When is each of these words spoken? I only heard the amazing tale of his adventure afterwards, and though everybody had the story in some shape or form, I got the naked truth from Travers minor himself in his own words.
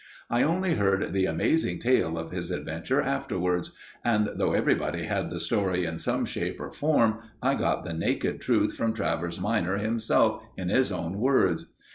I 0.31 0.41
only 0.41 0.73
heard 0.77 1.13
the 1.13 1.27
amazing 1.27 1.77
tale 1.77 2.17
of 2.17 2.31
his 2.31 2.49
adventure 2.49 3.03
afterwards, 3.03 3.71
and 4.03 4.31
though 4.33 4.51
everybody 4.53 5.03
had 5.03 5.29
the 5.29 5.39
story 5.39 5.85
in 5.85 5.99
some 5.99 6.25
shape 6.25 6.59
or 6.59 6.71
form, 6.71 7.19
I 7.39 7.53
got 7.53 7.85
the 7.85 7.93
naked 7.93 8.41
truth 8.41 8.73
from 8.75 8.93
Travers 8.93 9.39
minor 9.39 9.77
himself 9.77 10.41
in 10.57 10.69
his 10.69 10.91
own 10.91 11.19
words. 11.19 11.67